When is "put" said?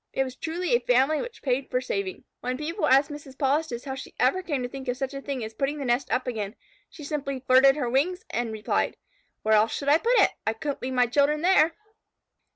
9.99-10.17